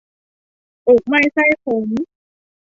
[0.89, 1.87] อกไหม้ไส้ขม